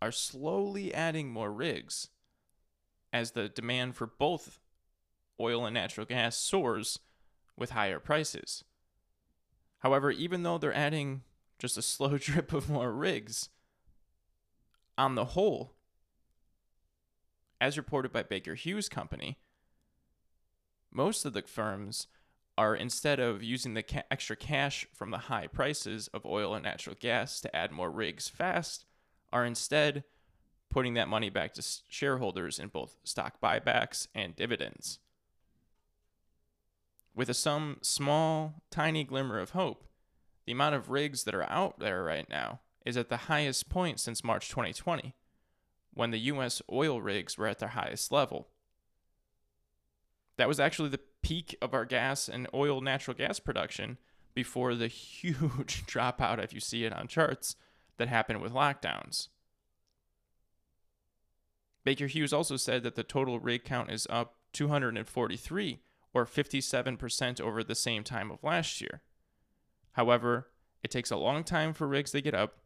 [0.00, 2.08] are slowly adding more rigs
[3.12, 4.60] as the demand for both
[5.40, 6.98] oil and natural gas soars
[7.56, 8.64] with higher prices.
[9.80, 11.22] However, even though they're adding
[11.58, 13.48] just a slow drip of more rigs,
[14.98, 15.74] on the whole,
[17.60, 19.38] as reported by Baker Hughes Company,
[20.90, 22.06] most of the firms
[22.58, 26.64] are instead of using the ca- extra cash from the high prices of oil and
[26.64, 28.86] natural gas to add more rigs fast,
[29.36, 30.02] are instead
[30.70, 34.98] putting that money back to shareholders in both stock buybacks and dividends.
[37.14, 39.84] With a some small, tiny glimmer of hope,
[40.46, 44.00] the amount of rigs that are out there right now is at the highest point
[44.00, 45.14] since March 2020,
[45.92, 48.48] when the US oil rigs were at their highest level.
[50.38, 53.98] That was actually the peak of our gas and oil natural gas production
[54.34, 57.56] before the huge dropout, if you see it on charts,
[57.98, 59.28] that happened with lockdowns.
[61.84, 65.80] Baker Hughes also said that the total rig count is up 243,
[66.12, 69.02] or 57% over the same time of last year.
[69.92, 70.48] However,
[70.82, 72.58] it takes a long time for rigs to get up,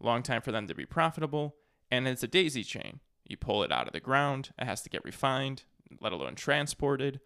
[0.00, 1.56] long time for them to be profitable,
[1.90, 3.00] and it's a daisy chain.
[3.24, 5.64] You pull it out of the ground, it has to get refined,
[6.00, 7.20] let alone transported.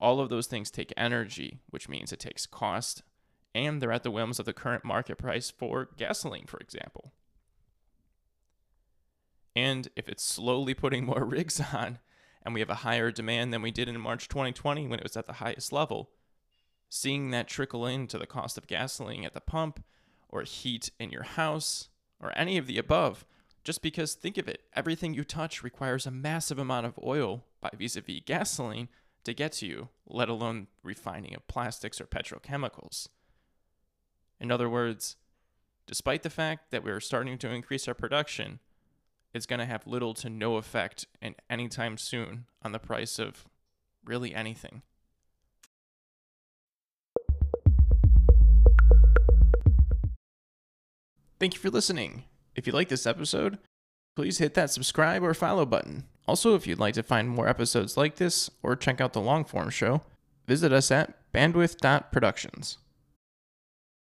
[0.00, 3.02] All of those things take energy, which means it takes cost,
[3.56, 7.12] and they're at the whims of the current market price for gasoline, for example.
[9.56, 11.98] And if it's slowly putting more rigs on,
[12.42, 15.16] and we have a higher demand than we did in March 2020 when it was
[15.16, 16.10] at the highest level,
[16.90, 19.82] seeing that trickle into the cost of gasoline at the pump,
[20.28, 21.88] or heat in your house,
[22.20, 23.24] or any of the above,
[23.64, 27.70] just because think of it, everything you touch requires a massive amount of oil by
[27.76, 28.88] vis a vis gasoline
[29.24, 33.08] to get to you, let alone refining of plastics or petrochemicals.
[34.40, 35.16] In other words,
[35.86, 38.60] despite the fact that we're starting to increase our production,
[39.32, 43.44] it's going to have little to no effect in anytime soon on the price of
[44.04, 44.82] really anything.
[51.38, 52.24] Thank you for listening.
[52.54, 53.58] If you like this episode,
[54.14, 56.04] please hit that subscribe or follow button.
[56.26, 59.44] Also, if you'd like to find more episodes like this or check out the long
[59.44, 60.00] form show,
[60.46, 62.78] visit us at bandwidth.productions.